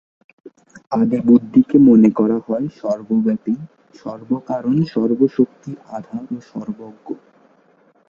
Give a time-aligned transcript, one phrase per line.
[0.91, 3.55] আদিবুদ্ধকে মনে করা হয় সর্বব্যাপী,
[3.95, 7.07] সর্বকারণ, সর্বশক্তির আধার ও সর্বজ্ঞ।